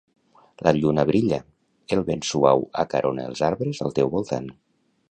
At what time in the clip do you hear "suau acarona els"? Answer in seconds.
2.31-3.47